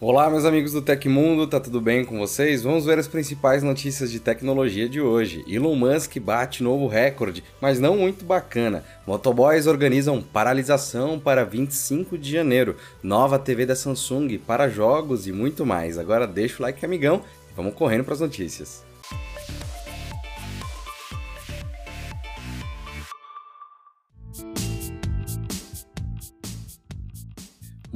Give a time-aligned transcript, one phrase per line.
[0.00, 2.62] Olá, meus amigos do Tecmundo, tá tudo bem com vocês?
[2.62, 5.44] Vamos ver as principais notícias de tecnologia de hoje.
[5.48, 8.84] Elon Musk bate novo recorde, mas não muito bacana.
[9.04, 15.66] Motoboys organizam paralisação para 25 de janeiro, nova TV da Samsung para jogos e muito
[15.66, 15.98] mais.
[15.98, 18.84] Agora deixa o like, amigão, e vamos correndo para as notícias.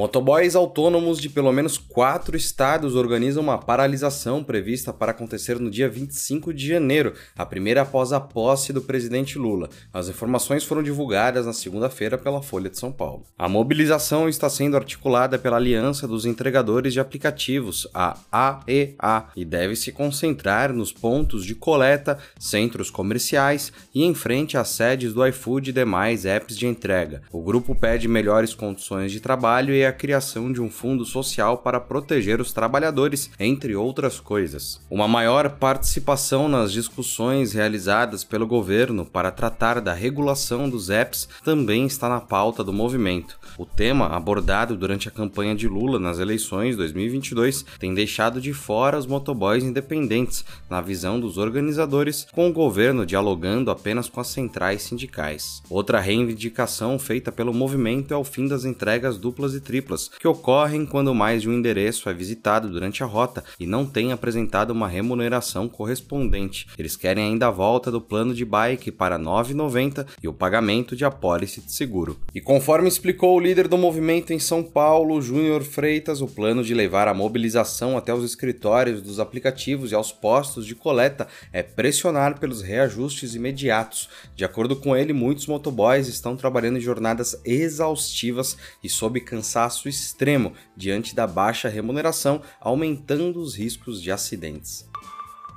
[0.00, 5.90] Motoboys autônomos de pelo menos quatro estados organizam uma paralisação prevista para acontecer no dia
[5.90, 9.68] 25 de janeiro, a primeira após a posse do presidente Lula.
[9.92, 13.24] As informações foram divulgadas na segunda-feira pela Folha de São Paulo.
[13.38, 19.76] A mobilização está sendo articulada pela Aliança dos Entregadores de Aplicativos, a AEA, e deve
[19.76, 25.68] se concentrar nos pontos de coleta, centros comerciais e em frente às sedes do iFood
[25.68, 27.20] e demais apps de entrega.
[27.30, 31.80] O grupo pede melhores condições de trabalho e a criação de um fundo social para
[31.80, 34.80] proteger os trabalhadores, entre outras coisas.
[34.90, 41.86] Uma maior participação nas discussões realizadas pelo governo para tratar da regulação dos apps também
[41.86, 43.38] está na pauta do movimento.
[43.58, 48.98] O tema, abordado durante a campanha de Lula nas eleições 2022, tem deixado de fora
[48.98, 54.82] os motoboys independentes, na visão dos organizadores, com o governo dialogando apenas com as centrais
[54.82, 55.62] sindicais.
[55.68, 59.79] Outra reivindicação feita pelo movimento é o fim das entregas duplas e triplas,
[60.18, 64.12] que ocorrem quando mais de um endereço é visitado durante a rota e não tem
[64.12, 66.66] apresentado uma remuneração correspondente.
[66.78, 70.96] Eles querem ainda a volta do plano de bike para R$ 9,90 e o pagamento
[70.96, 72.18] de apólice de seguro.
[72.34, 76.74] E conforme explicou o líder do movimento em São Paulo, Júnior Freitas, o plano de
[76.74, 82.38] levar a mobilização até os escritórios dos aplicativos e aos postos de coleta é pressionar
[82.38, 84.08] pelos reajustes imediatos.
[84.34, 89.88] De acordo com ele, muitos motoboys estão trabalhando em jornadas exaustivas e sob cansaço cansaço
[89.88, 94.88] extremo diante da baixa remuneração, aumentando os riscos de acidentes.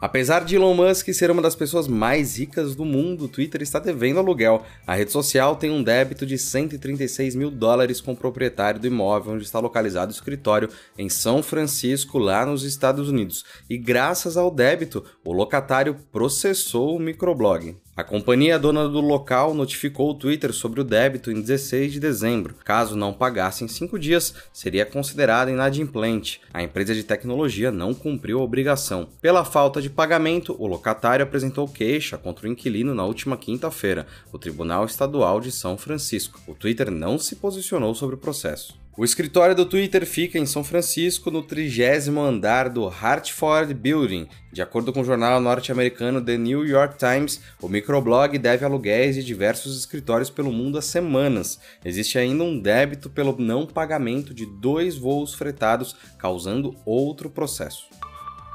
[0.00, 3.78] Apesar de Elon Musk ser uma das pessoas mais ricas do mundo, o Twitter está
[3.78, 4.64] devendo aluguel.
[4.84, 9.34] A rede social tem um débito de 136 mil dólares com o proprietário do imóvel
[9.34, 10.68] onde está localizado o escritório,
[10.98, 13.44] em São Francisco, lá nos Estados Unidos.
[13.70, 17.76] E graças ao débito, o locatário processou o microblog.
[17.94, 22.54] A companhia dona do local notificou o Twitter sobre o débito em 16 de dezembro.
[22.64, 26.40] Caso não pagasse em cinco dias, seria considerada inadimplente.
[26.54, 29.10] A empresa de tecnologia não cumpriu a obrigação.
[29.20, 34.38] Pela falta de pagamento, o locatário apresentou queixa contra o inquilino na última quinta-feira, o
[34.38, 36.40] Tribunal Estadual de São Francisco.
[36.46, 38.81] O Twitter não se posicionou sobre o processo.
[38.94, 44.28] O escritório do Twitter fica em São Francisco, no trigésimo andar do Hartford Building.
[44.52, 49.24] De acordo com o jornal norte-americano The New York Times, o microblog deve aluguéis de
[49.24, 51.58] diversos escritórios pelo mundo há semanas.
[51.82, 57.86] Existe ainda um débito pelo não pagamento de dois voos fretados, causando outro processo.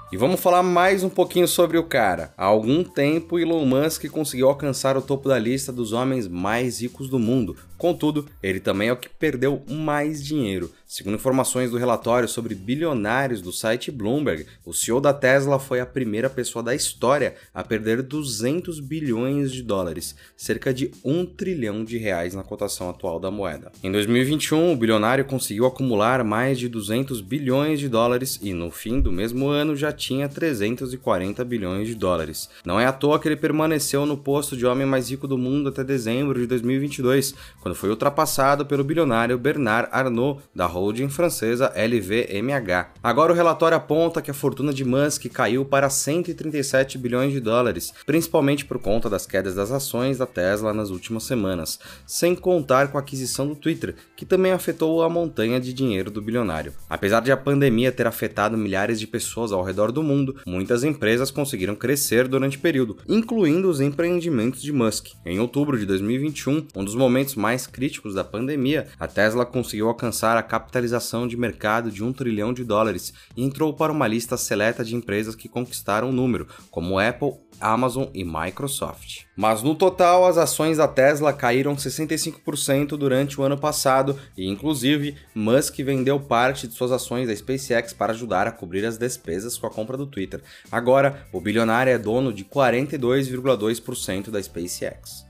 [0.09, 2.31] E vamos falar mais um pouquinho sobre o cara.
[2.37, 7.09] Há algum tempo, Elon Musk conseguiu alcançar o topo da lista dos homens mais ricos
[7.09, 7.57] do mundo.
[7.77, 10.71] Contudo, ele também é o que perdeu mais dinheiro.
[10.85, 15.85] Segundo informações do relatório sobre bilionários do site Bloomberg, o CEO da Tesla foi a
[15.85, 21.97] primeira pessoa da história a perder 200 bilhões de dólares, cerca de 1 trilhão de
[21.97, 23.71] reais na cotação atual da moeda.
[23.83, 29.01] Em 2021, o bilionário conseguiu acumular mais de 200 bilhões de dólares e no fim
[29.01, 32.49] do mesmo ano já tinha 340 bilhões de dólares.
[32.65, 35.67] Não é à toa que ele permaneceu no posto de homem mais rico do mundo
[35.67, 37.35] até dezembro de 2022,
[37.67, 42.91] quando foi ultrapassado pelo bilionário Bernard Arnault, da holding francesa LVMH.
[43.03, 47.93] Agora o relatório aponta que a fortuna de Musk caiu para 137 bilhões de dólares,
[48.05, 52.97] principalmente por conta das quedas das ações da Tesla nas últimas semanas, sem contar com
[52.97, 56.71] a aquisição do Twitter, que também afetou a montanha de dinheiro do bilionário.
[56.89, 61.31] Apesar de a pandemia ter afetado milhares de pessoas ao redor do mundo, muitas empresas
[61.31, 65.07] conseguiram crescer durante o período, incluindo os empreendimentos de Musk.
[65.25, 70.37] Em outubro de 2021, um dos momentos mais críticos da pandemia, a Tesla conseguiu alcançar
[70.37, 74.83] a capitalização de mercado de um trilhão de dólares e entrou para uma lista seleta
[74.83, 79.25] de empresas que conquistaram o número, como Apple, Amazon e Microsoft.
[79.35, 85.15] Mas no total, as ações da Tesla caíram 65% durante o ano passado e, inclusive,
[85.33, 89.67] Musk vendeu parte de suas ações da SpaceX para ajudar a cobrir as despesas com
[89.67, 90.41] a compra do Twitter.
[90.71, 95.26] Agora, o bilionário é dono de 42,2% da SpaceX.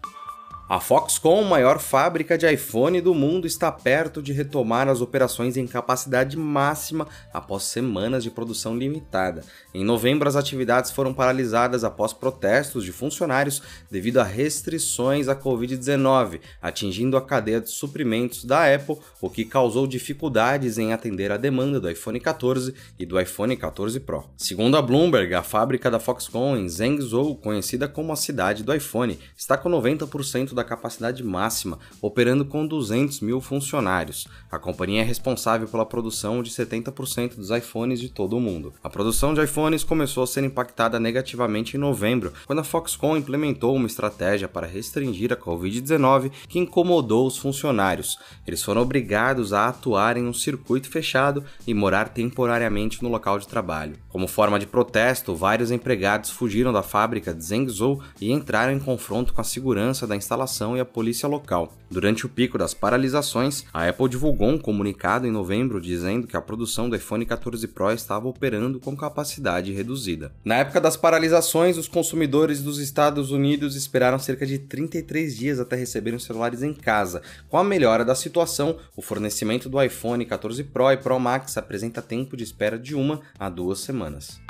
[0.70, 5.66] A Foxconn, maior fábrica de iPhone do mundo, está perto de retomar as operações em
[5.66, 9.46] capacidade máxima após semanas de produção limitada.
[9.74, 16.42] Em novembro, as atividades foram paralisadas após protestos de funcionários devido a restrições à Covid-19,
[16.62, 21.80] atingindo a cadeia de suprimentos da Apple, o que causou dificuldades em atender a demanda
[21.80, 24.26] do iPhone 14 e do iPhone 14 Pro.
[24.36, 29.18] Segundo a Bloomberg, a fábrica da Foxconn em Zhengzhou, conhecida como a cidade do iPhone,
[29.34, 34.28] está com 90% da capacidade máxima, operando com 200 mil funcionários.
[34.52, 38.74] A companhia é responsável pela produção de 70% dos iPhones de todo o mundo.
[38.84, 43.76] A produção de iPhones começou a ser impactada negativamente em novembro, quando a Foxconn implementou
[43.76, 48.18] uma estratégia para restringir a Covid-19 que incomodou os funcionários.
[48.46, 53.48] Eles foram obrigados a atuar em um circuito fechado e morar temporariamente no local de
[53.48, 53.96] trabalho.
[54.10, 59.34] Como forma de protesto, vários empregados fugiram da fábrica de Zhengzhou e entraram em confronto
[59.34, 61.74] com a segurança da instalação e a polícia local.
[61.90, 66.42] Durante o pico das paralisações, a Apple divulgou um comunicado em novembro dizendo que a
[66.42, 70.34] produção do iPhone 14 Pro estava operando com capacidade reduzida.
[70.44, 75.76] Na época das paralisações, os consumidores dos Estados Unidos esperaram cerca de 33 dias até
[75.76, 77.22] receberem os celulares em casa.
[77.48, 82.02] Com a melhora da situação, o fornecimento do iPhone 14 Pro e Pro Max apresenta
[82.02, 84.47] tempo de espera de uma a duas semanas.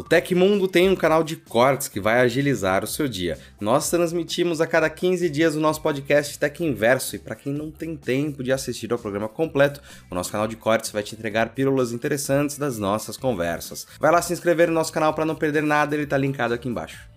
[0.00, 3.38] O Tecmundo tem um canal de cortes que vai agilizar o seu dia.
[3.60, 7.70] Nós transmitimos a cada 15 dias o nosso podcast Tech Inverso e para quem não
[7.70, 11.50] tem tempo de assistir ao programa completo, o nosso canal de cortes vai te entregar
[11.50, 13.86] pílulas interessantes das nossas conversas.
[14.00, 16.66] Vai lá se inscrever no nosso canal para não perder nada, ele está linkado aqui
[16.66, 17.09] embaixo.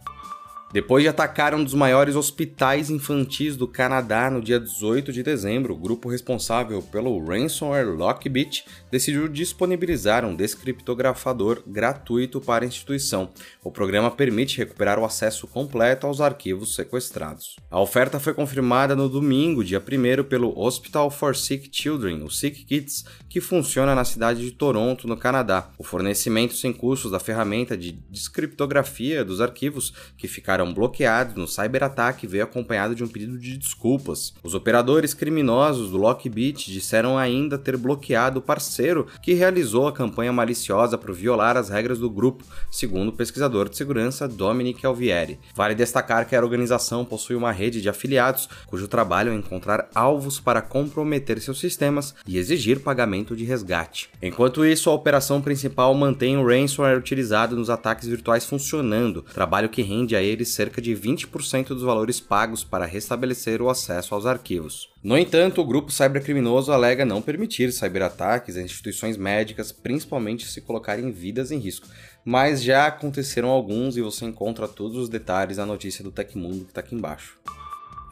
[0.74, 5.76] Depois de atacar um dos maiores hospitais infantis do Canadá no dia 18 de dezembro,
[5.76, 13.30] o grupo responsável pelo ransomware Lockbit decidiu disponibilizar um descriptografador gratuito para a instituição.
[13.64, 17.56] O programa permite recuperar o acesso completo aos arquivos sequestrados.
[17.70, 22.66] A oferta foi confirmada no domingo, dia 1 pelo Hospital for Sick Children, o Sick
[22.66, 25.70] Kids, que funciona na cidade de Toronto, no Canadá.
[25.78, 31.48] O fornecimento sem custos da ferramenta de descriptografia dos arquivos que ficaram ficaram bloqueados no
[31.48, 34.34] cyberataque veio acompanhado de um pedido de desculpas.
[34.42, 40.32] Os operadores criminosos do Lockbit disseram ainda ter bloqueado o parceiro que realizou a campanha
[40.32, 45.40] maliciosa por violar as regras do grupo, segundo o pesquisador de segurança Dominic Alvieri.
[45.54, 50.40] Vale destacar que a organização possui uma rede de afiliados cujo trabalho é encontrar alvos
[50.40, 54.10] para comprometer seus sistemas e exigir pagamento de resgate.
[54.22, 59.82] Enquanto isso, a operação principal mantém o ransomware utilizado nos ataques virtuais funcionando, trabalho que
[59.82, 64.90] rende a eles cerca de 20% dos valores pagos para restabelecer o acesso aos arquivos.
[65.04, 71.12] No entanto, o grupo cybercriminoso alega não permitir cyberataques a instituições médicas, principalmente se colocarem
[71.12, 71.88] vidas em risco.
[72.24, 76.72] Mas já aconteceram alguns e você encontra todos os detalhes na notícia do Tecmundo que
[76.72, 77.38] está aqui embaixo.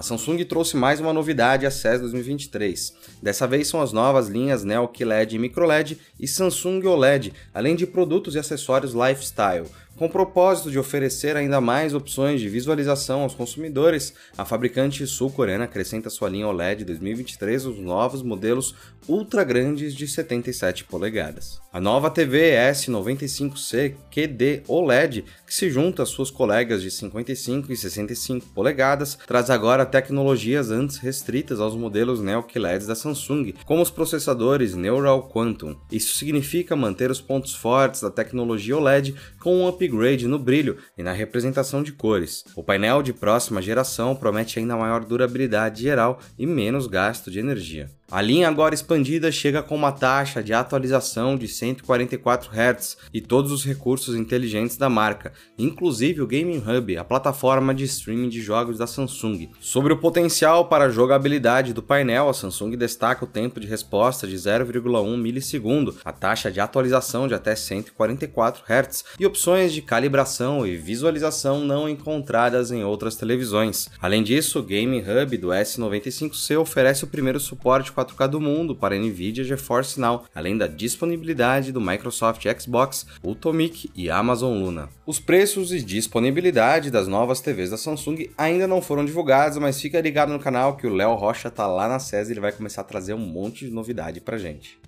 [0.02, 2.96] A Samsung trouxe mais uma novidade a CES 2023.
[3.22, 7.86] Dessa vez são as novas linhas Neo QLED e MicroLED e Samsung OLED, além de
[7.86, 9.68] produtos e acessórios lifestyle.
[9.98, 15.66] Com o propósito de oferecer ainda mais opções de visualização aos consumidores, a fabricante sul-coreana
[15.66, 18.74] acrescenta sua linha OLED 2023 os novos modelos
[19.08, 21.60] ultra grandes de 77 polegadas.
[21.72, 27.78] A nova TV S95C QD OLED, que se junta às suas colegas de 55 e
[27.78, 33.92] 65 polegadas, traz agora tecnologias antes restritas aos modelos Neo QLEDs da Samsung, como os
[33.92, 35.76] processadores Neural Quantum.
[35.92, 41.04] Isso significa manter os pontos fortes da tecnologia OLED com um upgrade no brilho e
[41.04, 42.44] na representação de cores.
[42.56, 47.90] O painel de próxima geração promete ainda maior durabilidade geral e menos gasto de energia.
[48.12, 53.54] A linha agora expandida chega com uma taxa de atualização de 144 Hz e todos
[53.54, 58.78] os recursos inteligentes da marca, inclusive o Gaming Hub, a plataforma de streaming de jogos
[58.78, 59.52] da Samsung.
[59.62, 64.28] Sobre o potencial para a jogabilidade do painel, a Samsung destaca o tempo de resposta
[64.28, 70.68] de 0,1 milissegundo, a taxa de atualização de até 144 Hz e opções de calibração
[70.68, 73.88] e visualização não encontradas em outras televisões.
[74.02, 78.98] Além disso, o Gaming Hub do S95C oferece o primeiro suporte 4K do mundo para
[78.98, 84.90] Nvidia GeForce Now, além da disponibilidade do Microsoft Xbox, Ultomic e Amazon Luna.
[85.06, 90.02] Os preços e disponibilidade das novas TVs da Samsung ainda não foram divulgados, mas fica
[90.02, 92.82] ligado no canal que o Léo Rocha tá lá na SES e ele vai começar
[92.82, 94.80] a trazer um monte de novidade pra gente.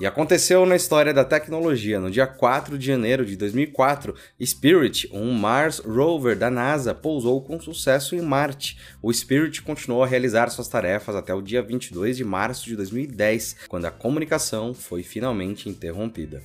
[0.00, 2.00] E aconteceu na história da tecnologia.
[2.00, 4.12] No dia 4 de janeiro de 2004,
[4.44, 8.76] Spirit, um Mars rover da NASA, pousou com sucesso em Marte.
[9.00, 13.56] O Spirit continuou a realizar suas tarefas até o dia 22 de março de 2010,
[13.68, 16.42] quando a comunicação foi finalmente interrompida.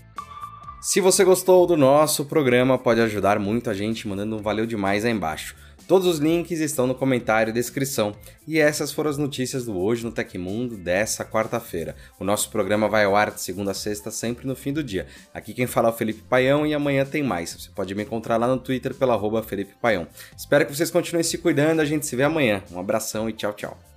[0.82, 5.04] Se você gostou do nosso programa, pode ajudar muito a gente mandando um valeu demais
[5.04, 5.54] aí embaixo.
[5.86, 8.16] Todos os links estão no comentário e descrição.
[8.48, 11.98] E essas foram as notícias do Hoje no Tecmundo dessa quarta-feira.
[12.18, 15.06] O nosso programa vai ao ar de segunda a sexta, sempre no fim do dia.
[15.34, 17.52] Aqui quem fala é o Felipe Paião e amanhã tem mais.
[17.60, 20.08] Você pode me encontrar lá no Twitter pela arroba Felipe Paião.
[20.38, 22.64] Espero que vocês continuem se cuidando, a gente se vê amanhã.
[22.72, 23.80] Um abração e tchau, tchau.